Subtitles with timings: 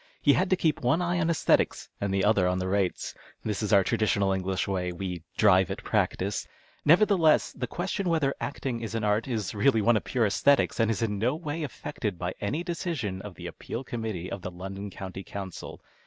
[0.19, 3.13] He had to keep one eye on esthetics and the other on the rates.
[3.43, 4.91] This is our traditional English way.
[4.91, 6.47] We" drive at practice."
[6.83, 10.89] Nevertheless, this question whether acting is an art is really one of pure a;sthcties, and
[10.89, 14.89] is in no way affected by any decision of the Appeal Committee of the London
[14.89, 15.79] County Council.